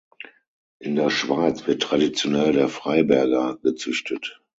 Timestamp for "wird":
1.67-1.83